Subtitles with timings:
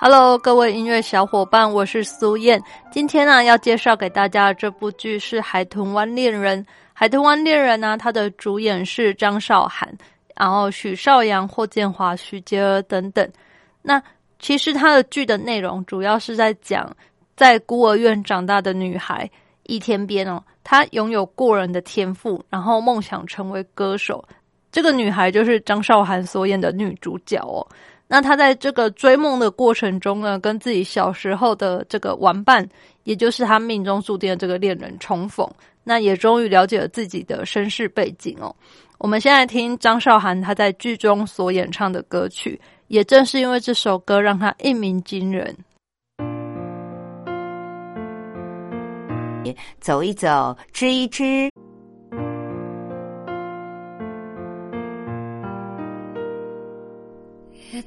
[0.00, 2.62] Hello，各位音乐小伙伴，我是苏燕。
[2.88, 6.64] 今天呢，要介绍给大家的这部剧是《海豚湾恋人》。
[6.92, 9.92] 《海豚湾恋人》呢，它的主演是张韶涵，
[10.36, 13.28] 然后许绍洋、霍建华、徐杰儿等等。
[13.82, 14.00] 那
[14.38, 16.96] 其实它的剧的内容主要是在讲
[17.36, 19.28] 在孤儿院长大的女孩
[19.64, 24.24] 易天边哦，她拥有过人的天赋，然后梦想成为歌手。
[24.70, 27.66] 这个女孩就是张韶涵所演的女主角哦。
[28.10, 32.66] 那他在这个追梦的过程中呢，跟自己小时候的这个玩伴，
[33.04, 35.46] 也就是他命中注定的这个恋人重逢，
[35.84, 38.54] 那也终于了解了自己的身世背景哦。
[38.96, 45.54] 我们现在听张韶涵她在剧中所演唱的歌曲，也正是因为这首歌让她一鸣惊人。
[49.80, 51.50] 走一走，吃一吃。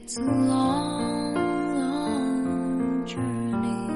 [0.04, 1.36] It's a long,
[1.80, 3.88] long journey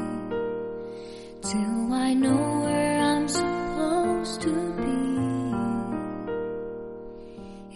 [1.41, 5.01] till I know where I'm supposed to be.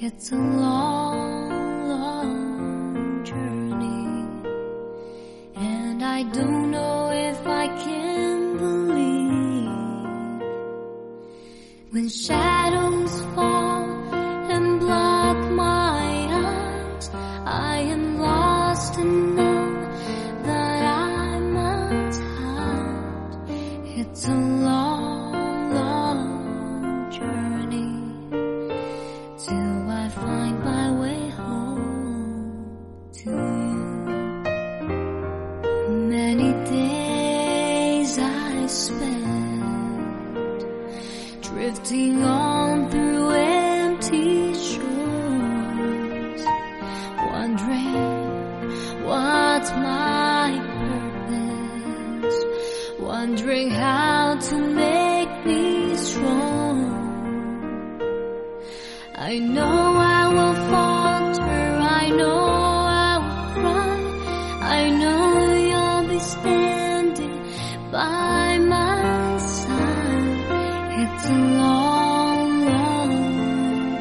[0.05, 4.27] It's a long, long journey,
[5.55, 9.69] and I don't know if I can believe
[11.91, 13.58] when shadows fall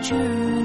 [0.09, 0.58] 是。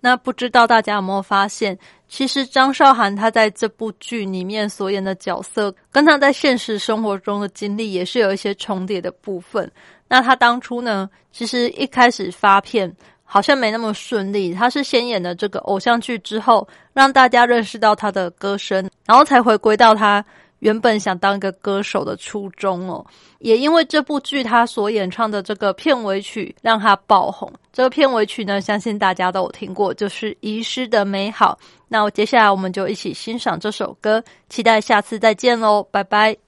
[0.00, 1.76] 那不知道大家有没有发现，
[2.08, 9.70] 其实张韶涵她在这部剧里面所演的角色，跟她在现实生活中的经历也是有一些重叠的部分。
[10.06, 12.90] 那她当初呢，其实一开始发片
[13.24, 20.24] 好像没那么顺利，她是先演了这个偶像剧之后，让大家认识到她的歌声，然后才回归到她
[20.60, 23.04] 原本想当一个歌手的初衷哦。
[23.38, 27.52] 也因为这部剧他所演唱的这个片尾曲让他爆红。
[27.72, 31.56] 这个片尾曲呢，相信大家都有听过，就是《遗失的美好》。
[31.86, 36.47] 那我接下来我们就一起欣赏这首歌，期待下次再见喽，拜拜。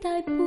[0.00, 0.39] 替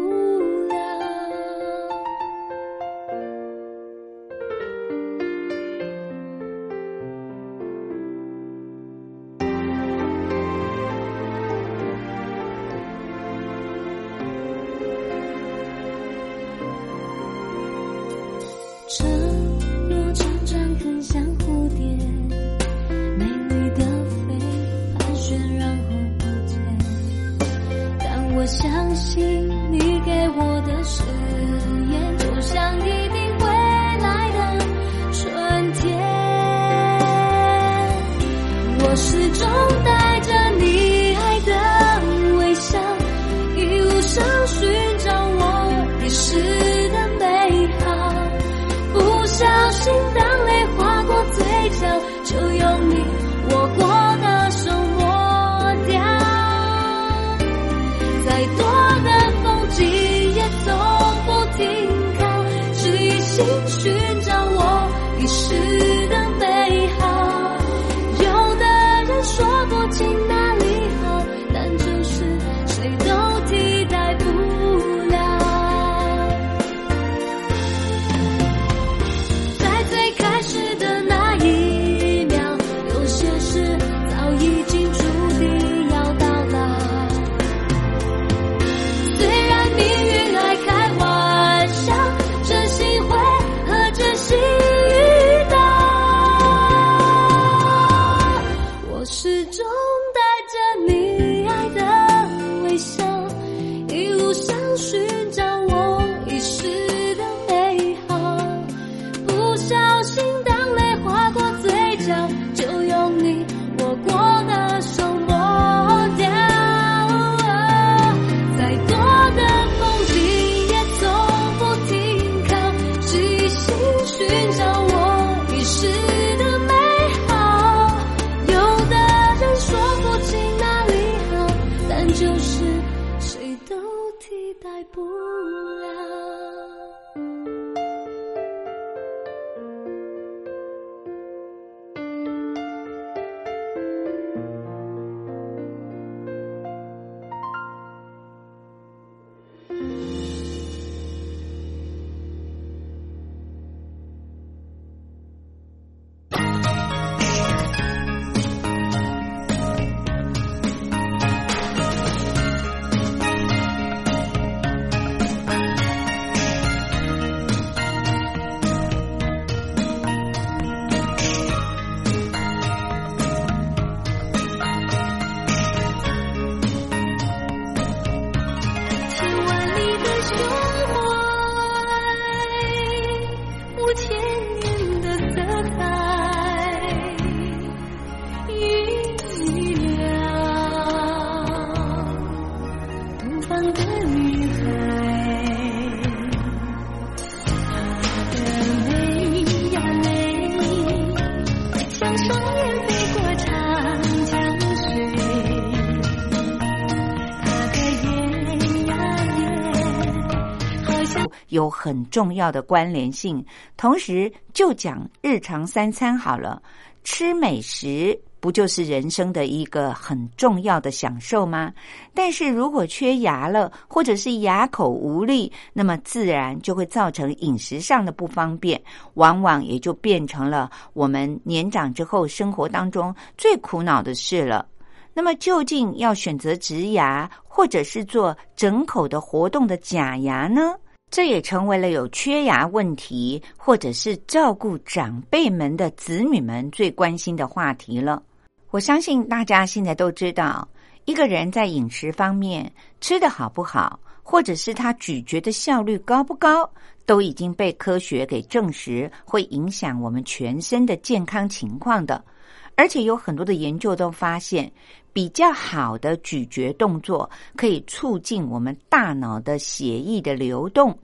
[211.64, 213.44] 有很重要的关联性。
[213.78, 216.62] 同时，就讲日常三餐好了，
[217.04, 221.72] 吃美食不就是人生的一个很重要的享受吗？
[222.14, 228.82] 但是如果缺牙了，或者是牙口无力，那么自然就会造成饮食上的不方便，
[229.14, 234.68] 往往也就变成了我们年长之后生活当中最苦恼的事了。
[235.14, 240.74] 那么，究竟要选择植牙，或者是做整口的活动的假牙呢？
[241.14, 248.24] 这也成为了有缺牙问题，或者是照顾长辈们的子女们最关心的话题了。
[248.72, 250.68] 我相信大家现在都知道，
[251.06, 256.68] 一个人在饮食方面吃的好不好，或者是他咀嚼的效率高不高，
[257.06, 262.26] 都已经被科学给证实，会影响我们全身的健康情况的。
[262.76, 264.72] 而且有很多的研究都发现，
[265.12, 270.98] 比较好的咀嚼动作可以促进我们大脑的血液的流动。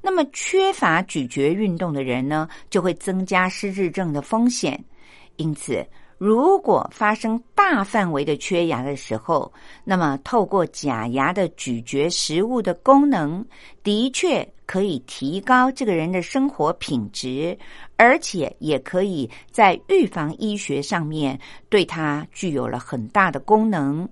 [0.00, 4.82] 那么，缺乏咀嚼运动的人呢，就会增加失智症的风险。
[5.34, 5.84] 因此，
[6.16, 9.52] 如果发生大范围的缺牙的时候，
[9.82, 13.44] 那么透过假牙的咀嚼食物的功能，
[13.82, 17.56] 的确可以提高这个人的生活品质，
[17.96, 24.08] 而且也可以在预防医学上面对它具有了很大的功能。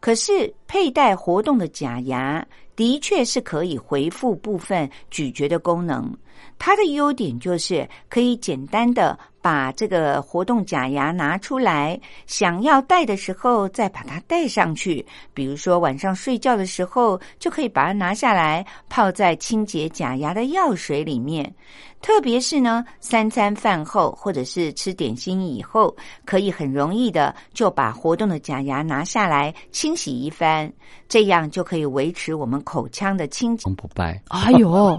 [0.00, 6.14] 可是，佩戴活动的假牙的确是可以回复部分咀嚼的功能。
[6.58, 15.04] 它的优点就是可以简单的把这个活动假牙拿出来，想要戴的时候再把它戴上去。
[15.34, 21.54] 比如说晚上睡觉的时候，就可以把它拿下来，泡在清洁假牙的药水里面。
[22.00, 30.72] 特别是呢，三餐饭后或者是吃点心以后，可以很容易的就把活动的假牙拿下来清洗一番，
[31.06, 33.70] 这样就可以维持我们口腔的清洁。
[33.74, 34.18] 不败。
[34.28, 34.98] 哎呦，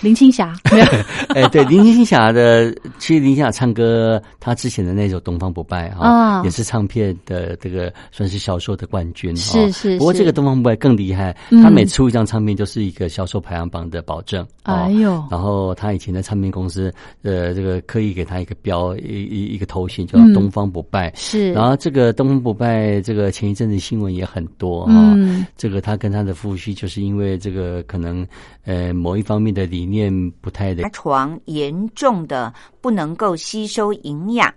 [0.00, 0.54] 林青霞，
[1.34, 6.42] 哎，对，林青霞的，其实林青霞唱歌，她之前的那首《东方不败》哈，啊。
[6.44, 9.40] 也是唱片的这个算是销售的冠军哈。
[9.40, 11.62] 是是是不过这个《东方不败》更厉害，嗯。
[11.62, 14.46] 他每出一张唱片就是一个销售排行榜的保证。
[14.64, 21.12] 哦哎呦，然后他以前的唱片公司，呃，这个刻意给他一个标一一一个头衔叫嗯“东方不败”。
[21.16, 25.46] 是，然后这个东方不败，这个前一阵子新闻也很多哈、嗯。
[25.56, 28.26] 这个他跟他的夫婿就是因为这个可能
[28.64, 34.52] 呃某一方面的理面不太的床严重的不能够吸收营养。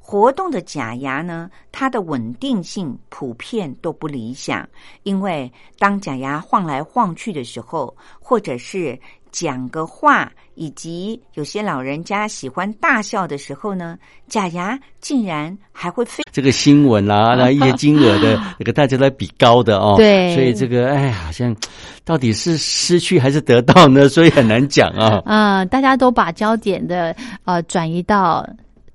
[0.00, 4.66] 活动的假牙呢，它的稳定性普遍都不理想，
[5.02, 8.98] 因为当假牙晃来晃去的时候，或者是
[9.38, 16.24] 讲个话，以及有些老人家喜欢大笑的时候呢，假牙竟然还会飞。
[16.32, 21.54] 这个新闻啦、 那一些金额的那个大家在比高的哦，对所以这个哎，好像
[22.04, 24.08] 到底是失去还是得到呢？
[24.08, 25.22] 所以很难讲啊。
[25.24, 27.14] 啊、大家都把焦点的
[27.44, 28.44] 呃转移到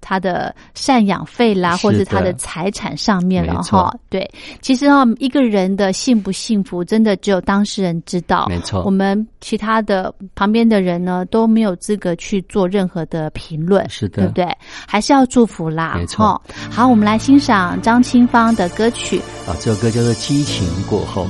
[0.03, 3.95] 他的赡养费啦，或者他的财产上面了哈。
[4.09, 4.29] 对，
[4.61, 8.47] 其实哈，一个人的幸不幸福，真的只有当事人知道。
[8.49, 14.57] 没错我们其他的旁边的人呢都没有资格去做任何的评论，是的对不对？
[14.85, 15.95] 还是要祝福啦。
[15.97, 16.41] 没错哈。
[16.69, 19.19] 好，我们来欣赏张清芳的歌曲。
[19.47, 21.23] 啊，这首歌叫做《激情过后》。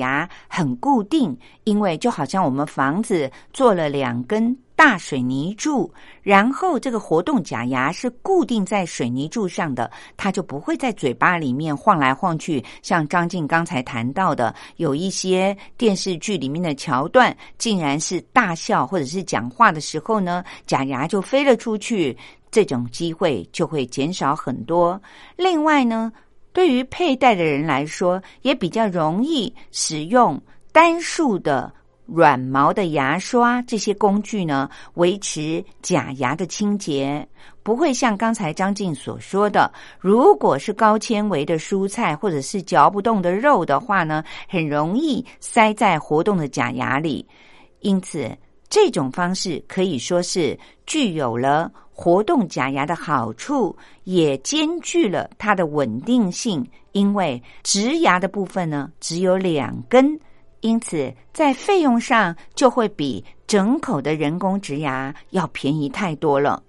[0.00, 12.64] 牙很固定，因为就好像我们房子做了两根大水泥柱，然后这个活动假牙是固定在水泥柱上的，它就不会在嘴巴里面晃来晃去。
[12.82, 22.16] 像张静刚才谈到的，有一些电视剧里面的桥段，竟然是大笑或者是讲话的时候呢，假牙就飞了出去，
[22.50, 25.00] 这种机会就会减少很多。
[25.36, 26.10] 另外呢，
[26.52, 30.40] 对于佩戴的人来说，也比较容易使用
[30.72, 31.72] 单数的。
[32.12, 37.24] 软毛的牙刷这些工具呢，维持假牙的清洁，
[37.62, 47.24] 不会像刚才张静所说的，如果是高纤维的蔬菜或者是嚼不动的肉的话呢，很容易塞在活动的假牙里。
[47.78, 48.28] 因此，
[48.68, 51.70] 这种方式可以说是具有了
[52.02, 56.66] 活动假牙的好处，也兼具了它的稳定性。
[56.92, 60.18] 因为植牙的部分呢，只有两根。
[60.60, 66.62] 因此，在费用上就会比整口的人工植牙要便宜太多了。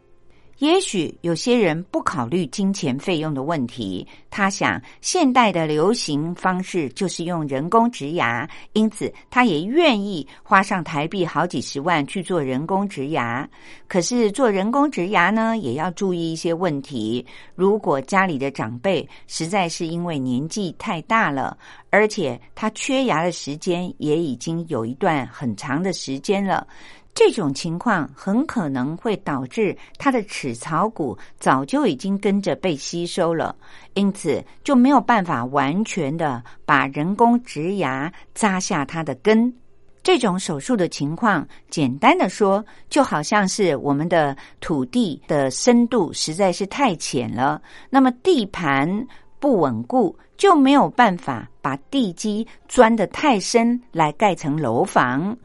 [0.61, 13.49] 也许有些人不考虑金钱费用的问题，他想现代的流行方式就是用人工植牙，因此他也愿意花上台币好几十万去做人工植牙。
[13.87, 17.25] 可是做人工植牙呢，也要注意一些问题。
[17.55, 21.57] 如果家里的长辈实在是因为年纪太大了，
[21.89, 26.67] 而且他缺牙的时间也已经有一段很长的时间了。
[27.13, 33.55] 这种情况很可能会导致它的齿槽骨早就已经跟着被吸收了，
[33.93, 39.53] 因此就没有办法完全的把人工植牙扎下它的根。
[40.01, 55.37] 这种手术的情况，简单的说，就好像是我们的土地的深度实在是太浅了，那么地盘不稳固，就没有办法把地基钻得太深来盖成楼房。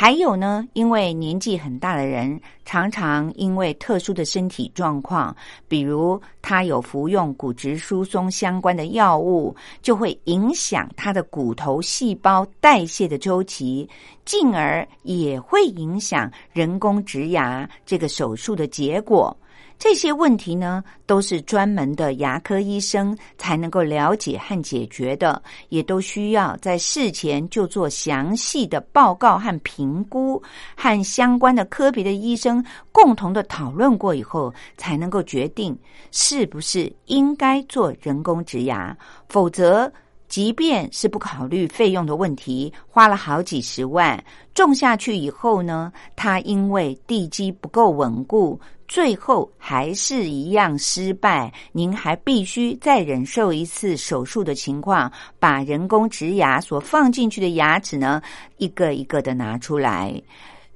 [0.00, 5.34] 还有呢，因为年纪很大的人，常常因为特殊的身体状况，
[5.66, 13.90] 比如他有服用骨质疏松相关的药物，就会影响他的骨头细胞代谢的周期，
[14.24, 19.36] 进而也会影响人工植牙这个手术的结果。
[19.78, 30.42] 这些问题呢，都是专门的牙科医生才能够了解和解决的，也都需要在事前就做详细的报告和评估，
[30.76, 35.78] 和相关的科别的医生共同的讨论过以后，才能够决定
[36.10, 38.96] 是不是应该做人工植牙。
[39.28, 39.90] 否则，
[40.26, 44.22] 即便是不考虑费用的问题，花了好几十万
[44.54, 48.60] 种下去以后呢，它因为地基不够稳固。
[48.88, 58.22] 最后还是一样失败，您还必须再忍受一次手术的情况，把人工植牙所放进去的牙齿呢，
[58.56, 60.20] 一个一个的拿出来，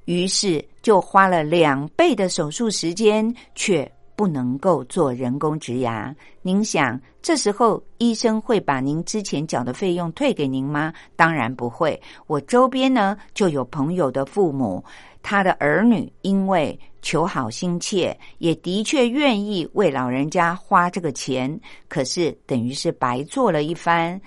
[0.04, 3.90] 于是就花了两倍的手术时间，却
[4.22, 6.14] 不能够做人工植牙。
[6.42, 10.94] 您想，这时候医生会把您之前缴的费用退给您吗？
[11.16, 12.00] 当然不会。
[12.28, 14.84] 我周边呢就有朋友的父母。
[15.24, 24.20] 他的儿女因为求好心切，也的确愿意为老人家花这个钱，可是等于是白做了一番，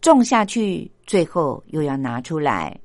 [0.00, 2.76] 种下去，最后又要拿出来。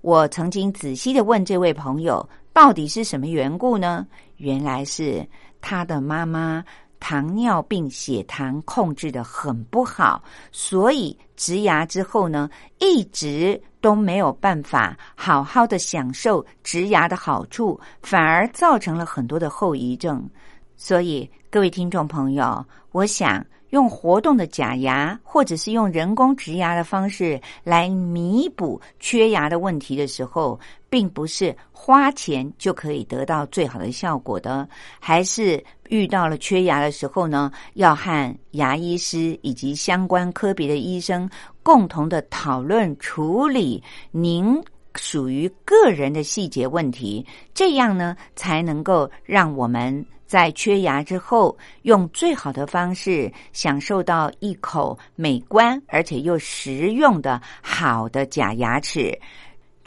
[0.00, 4.06] 我曾经仔细的问这位朋友，到底是什么缘故呢？
[4.38, 5.26] 原来是
[5.60, 6.64] 他的妈妈。
[7.00, 20.28] 糖尿病血糖控制的很不好，所以植牙之后呢，一直都没有办法好好的享受植牙的好处，反而造成了很多的后遗症。
[20.76, 23.46] 所以，各位听众朋友，我想。
[23.70, 30.58] 用活动的假牙，或者是用人工植牙的方式来弥补缺牙的问题的时候，
[30.90, 41.28] 并不是花钱就可以得到最好的效果的，还是遇到了缺牙的时候呢，要和牙医师以及相关科别的医生
[41.62, 44.60] 共同的讨论处理您
[44.94, 47.24] 属于个人的细节问题，
[47.54, 50.04] 这样呢，才能够让我们。
[50.26, 59.18] 在缺牙之后，用最好的方式享受到一口美观而且又实用的好的假牙齿。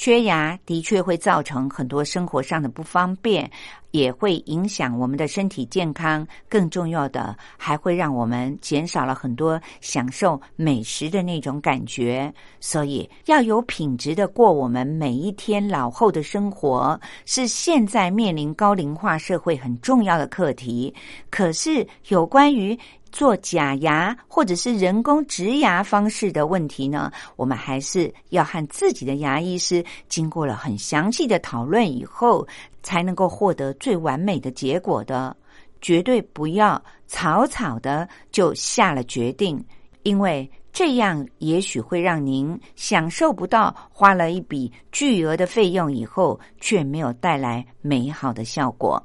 [0.01, 3.47] 缺牙的确会造成很多生活上的不方便。
[3.91, 12.33] 也会影响我们的身体健康，更重要的还会让我们减少了很多享受美食的那种感觉。
[12.61, 20.95] 所以，要有品质的过我们每一天老后的生活，是现在面临高龄化社会很重要的课题。
[21.29, 22.79] 可是，有关于
[23.11, 32.47] 做假牙或者是人工植牙方式的问题呢，我们还是要和自己的牙医师经过了很详细的讨论以后，
[32.81, 35.35] 才能够获得最完美的结果的。
[35.81, 39.63] 绝对不要草草的就下了决定，
[40.03, 49.03] 因为这样也许会让您享受不到花了一笔巨额的费用以后，却没有带来美好的效果。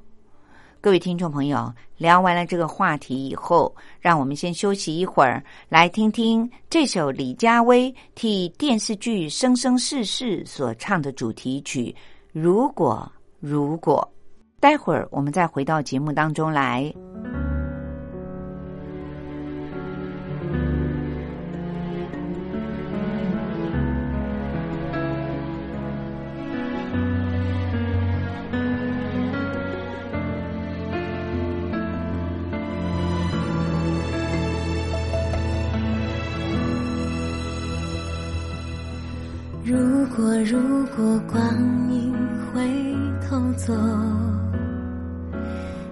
[0.87, 11.87] 各位听众朋友，聊完了这个话题以后，让我们先休息一会儿，来听听这首李佳薇替电视剧《生生世世》所唱的主题曲
[12.31, 14.09] 《如果如果》。
[14.61, 16.95] 待会儿我们再回到节目当中来。
[40.43, 40.59] 如
[40.97, 41.43] 果光
[41.91, 42.15] 阴
[42.53, 42.95] 回
[43.29, 43.73] 头走，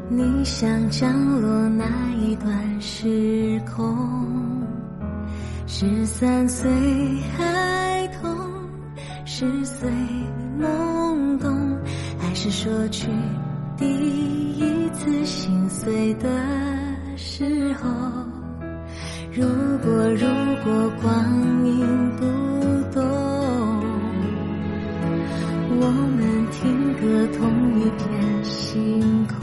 [0.08, 1.84] 你想降落哪
[2.16, 3.96] 一段时空？
[5.66, 6.70] 十三岁
[7.36, 8.36] 孩童，
[9.24, 9.90] 十岁
[10.60, 11.78] 懵懂，
[12.18, 13.08] 还是说去
[13.76, 16.28] 第一次心碎的
[17.16, 17.88] 时候？
[19.32, 19.44] 如
[19.82, 20.26] 果如
[20.62, 22.24] 果光阴不
[25.76, 26.20] 我们
[26.52, 27.02] 听歌
[27.36, 27.40] 同
[27.80, 29.34] 一片星空，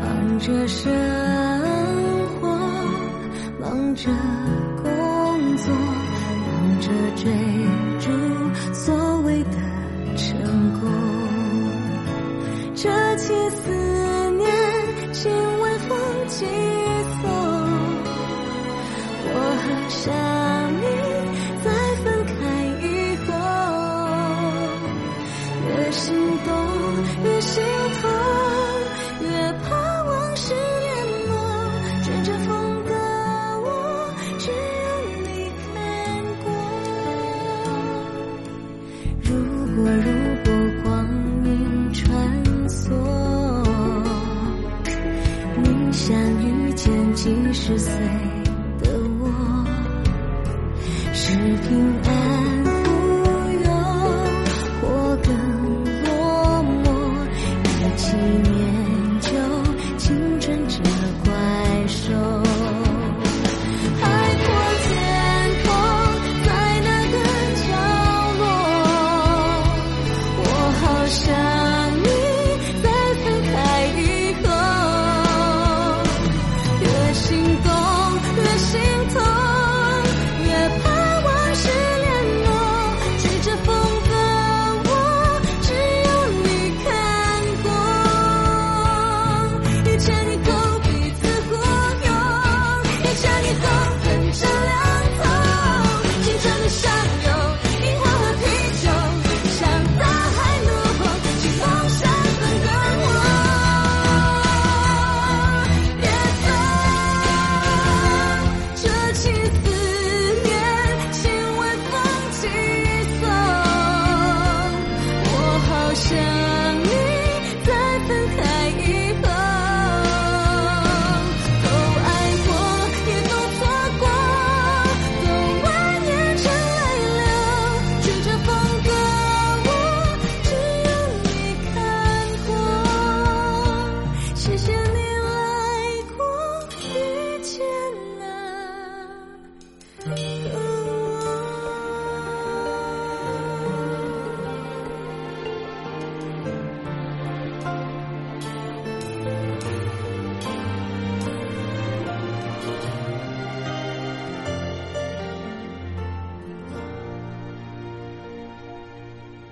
[0.00, 0.92] 忙着生
[2.40, 2.46] 活，
[3.60, 4.10] 忙着
[4.82, 4.86] 工
[5.56, 5.74] 作，
[6.46, 7.24] 忙着追
[39.78, 40.17] 如果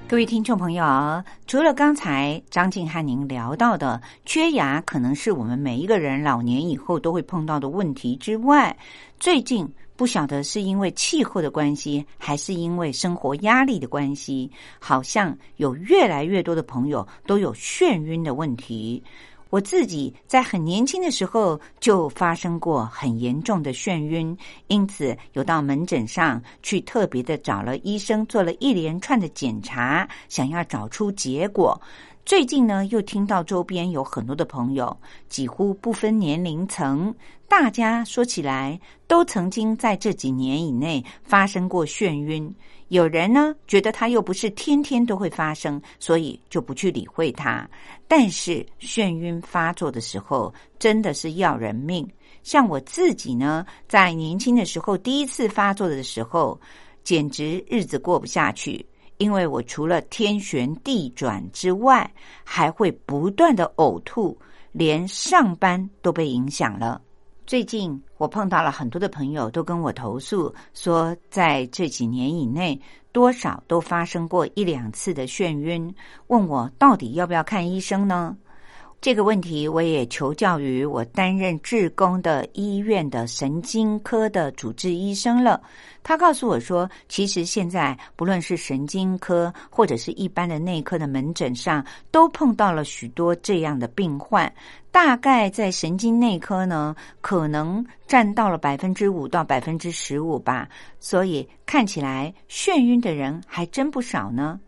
[0.08, 0.84] 各位听众朋友，
[1.48, 8.74] 除了刚才张静和您聊到的缺牙可能是我们每一个人老年以后都会碰到的问题之外，
[9.18, 19.02] 最近不晓得是因为气候的关系，还是因为生活压力的关系，好像有越来越多的朋友都有眩晕的问题。
[19.48, 31.80] 我自己在很年轻的时候就发生过很严重的眩晕，因此有到门诊上去特别的找了医生做了一连串的检查，想要找出结果。
[32.24, 34.96] 最近呢，又听到周边有很多的朋友，
[35.28, 37.14] 几乎不分年龄层，
[37.46, 42.52] 大家说起来都曾经在这几年以内发生过眩晕。
[42.88, 47.68] 有人呢觉得它又不是天天都会发生，所以就不去理会它。
[48.06, 52.08] 但是眩晕发作的时候，真的是要人命。
[52.44, 56.60] 像我自己呢，在年轻的时候第一次发作的时候，
[57.02, 62.08] 简直日子过不下去，因为我除了天旋地转之外，
[62.44, 64.38] 还会不断的呕吐，
[64.70, 67.02] 连上班都被影响了。
[67.46, 72.80] 最近我碰到了很多的朋友，都跟我投诉说，在这几年以内，
[73.12, 75.94] 多少都发生过一两次的眩晕，
[76.26, 78.36] 问我到底要不要看医生呢？
[79.00, 85.62] 这个问题，我也求教于我担任志工的医院的神经科的主治医生了。
[86.02, 94.52] 他告诉我说，其实现在不论是神经科或者是一般的内科的门诊上，都碰到了许多这样的病患。
[94.90, 100.68] 大概在神经内科呢，可能占到了百分之五到百分之十五吧。
[100.98, 104.58] 所以看起来眩晕的人还真不少呢。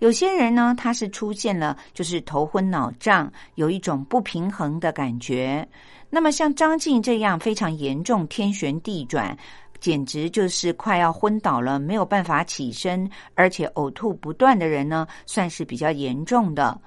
[0.00, 5.66] 有些人呢，他是出现了就是头昏脑胀，有一种不平衡的感觉。
[6.08, 9.36] 那么像张静这样非常严重，天旋地转，
[9.78, 16.80] 简直就是快要昏倒了，没有办法起身，而且呕吐不断的人呢，算是比较严重的。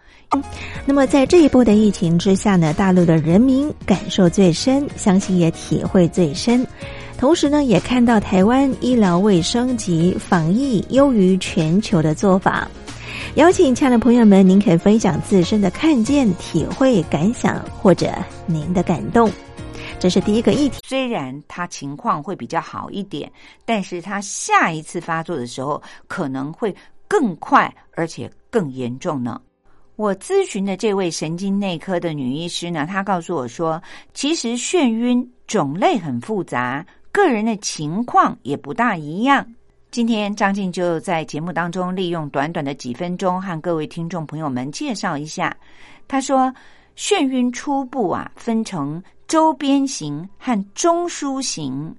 [0.88, 6.66] 那么在这一波的疫情之下呢，大陆的人民感受最深，相信也体会最深。
[7.16, 12.68] 同时呢，也看到台湾医疗卫生及防疫优于全球的做法。
[13.36, 18.14] 邀请亲爱的朋友们，您可以分享自身的看见、体会、感想，或者
[18.46, 19.28] 您的感动。
[20.00, 20.78] 这是第一个议题。
[20.86, 23.32] 虽然他情况会比较好一点，
[23.66, 26.74] 但是他下一次发作的时候可能会
[27.08, 29.42] 更快，而且更严重呢。
[29.96, 33.82] 我咨询的这位神经内科的女医师呢，她告诉我说，
[34.14, 39.44] 其实眩晕种类很复杂，个人的情况也不大一样。
[39.94, 45.56] 今天张静就在节目当中利用短短的几分钟，和各位听众朋友们介绍一下。
[46.08, 46.52] 他说，
[46.98, 51.96] 眩晕初步啊，分成周边型和中枢型，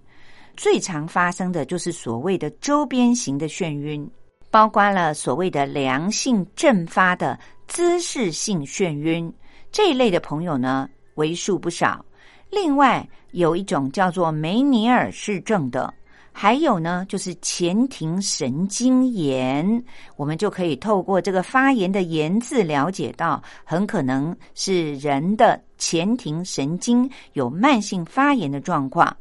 [0.57, 4.11] 最常发生的就是所谓的周边型的眩晕，
[4.51, 9.33] 包括了所谓的良性阵发的姿势性眩晕
[9.71, 12.05] 这一类的朋友呢，为数不少。
[12.51, 15.95] 另外有一种叫做梅尼尔氏症的。
[16.37, 19.85] 还有呢，就是前庭神经炎，
[20.17, 29.17] 我们就可以透过这个发炎的“炎”字了解到，很可能是人的前庭神经有慢性发炎的状况。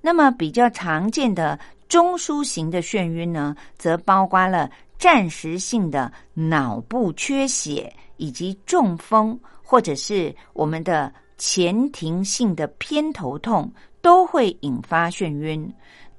[0.00, 15.70] 那么比较常见的中枢型的眩晕呢，则包括了暂时性的脑部缺血，以及中风，或者是我们的前庭性的偏头痛，都会引发眩晕。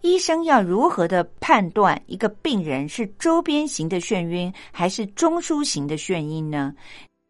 [0.07, 6.73] 医生要如何的判断一个病人是周边型的眩晕还是中枢型的眩晕呢？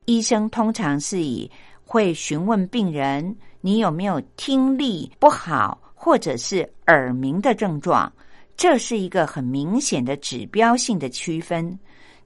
[0.06, 1.50] 医生通常是以
[1.84, 8.13] 会询问病人你有没有听力不好或者是耳鸣的症状，
[8.56, 11.80] 这是一个很明显的指标性的区分。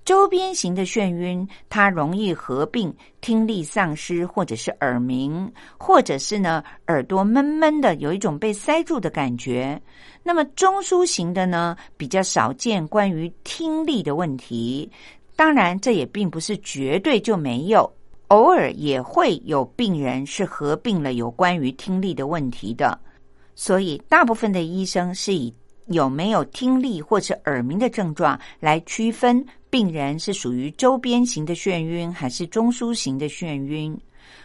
[0.04, 9.80] 周边型的眩晕，它容易合并听力丧失，或者是耳鸣，或者是呢耳朵闷闷的，有一种被塞住的感觉。
[10.24, 14.90] 那么中枢型的呢，比较少见关于听力的问题。
[15.36, 17.92] 当然，这也并不是绝对就没有，
[18.30, 23.00] 偶尔也会有病人是合并了有关于听力的问题的。
[23.56, 25.54] 所以，大部分的医生是以
[25.88, 29.46] 有没有听力或者耳鸣的症状来区分。
[29.72, 33.98] 病人是属于周边型的眩晕还是中枢型的眩晕？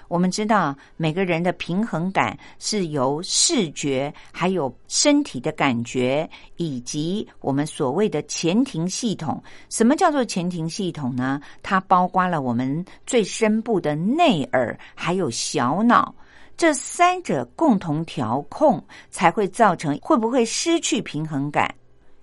[0.07, 9.43] 我们知道每个人的平衡感是由视觉、还有身体的感觉，以及我们所谓的前庭系统。
[9.69, 11.41] 什么叫做前庭系统呢？
[11.61, 16.15] 它包括了我们最深部的内耳，还有小脑，
[16.57, 21.75] 这三者共同调控，才会造成会不会失去平衡感。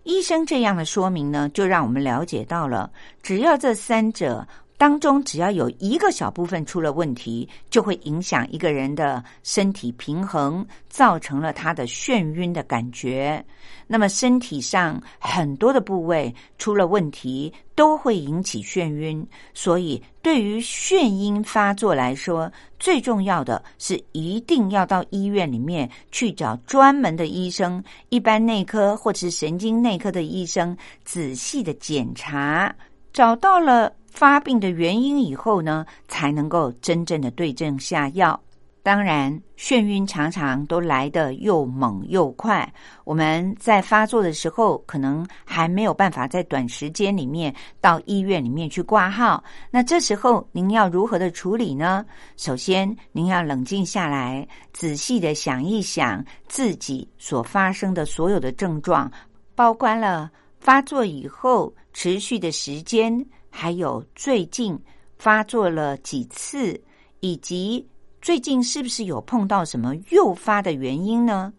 [0.04, 4.46] 医生这样的说明呢，就让我们了解到了，只要这三者
[4.78, 13.44] 当中只要有一个小部分出了问题，就会影响一个人的身体平衡，造成了他的眩晕的感觉。
[13.88, 19.26] 那么身体上很多的部位出了问题，都会引起眩晕。
[19.54, 32.74] 所以对于眩晕发作来说，最重要的是一定要到医院里面去找专门的医生，一般内科或是神经内科的医生仔细的检查，
[33.14, 38.40] 找到了发病的原因以后呢，才能够真正的对症下药。
[38.84, 42.72] 当然，眩晕常常都来得又猛又快。
[43.06, 49.44] 我们在发作的时候，可能还没有办法在短时间里面到医院里面去挂号。
[49.72, 52.06] 那这时候您要如何的处理呢？
[52.38, 59.12] 首先，您要冷静下来，仔细的想一想自己所发生的所有的症状，
[59.56, 64.78] 包括了发作以后持续的时间，还有最近
[65.20, 66.82] 发作了几次，
[67.20, 67.88] 以及。
[68.20, 71.54] 最近是不是有碰到什么诱发的原因呢？